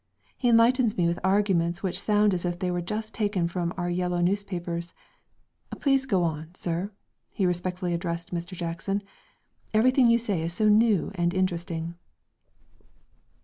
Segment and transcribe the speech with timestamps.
[0.35, 3.87] He enlightens me with arguments which sound as if they were just taken from our
[3.87, 4.95] yellow newspapers.
[5.79, 6.89] Please, go on, sir,"
[7.35, 8.53] he respectfully addressed Mr.
[8.53, 9.03] Jackson.
[9.75, 11.93] "Everything you say is so new and interesting...."